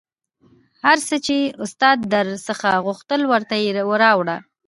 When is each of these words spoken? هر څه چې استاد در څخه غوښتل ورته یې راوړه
هر 0.85 0.97
څه 1.07 1.15
چې 1.25 1.37
استاد 1.63 1.97
در 2.13 2.27
څخه 2.47 2.69
غوښتل 2.85 3.21
ورته 3.31 3.55
یې 3.63 3.69
راوړه 4.03 4.37